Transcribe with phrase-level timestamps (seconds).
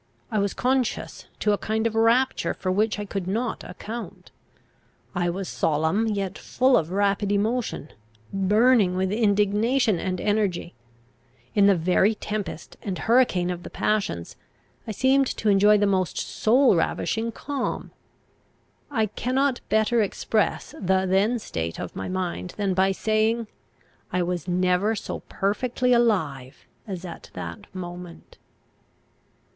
[0.31, 4.31] I was conscious to a kind of rapture for which I could not account.
[5.13, 7.89] I was solemn, yet full of rapid emotion,
[8.33, 10.73] burning with indignation and energy.
[11.53, 14.37] In the very tempest and hurricane of the passions,
[14.87, 17.91] I seemed to enjoy the most soul ravishing calm.
[18.89, 23.45] I cannot better express the then state of my mind than by saying,
[24.11, 28.39] I was never so perfectly alive as at that moment.